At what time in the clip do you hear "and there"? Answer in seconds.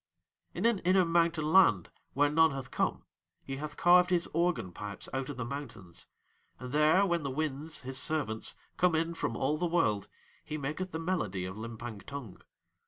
6.57-7.05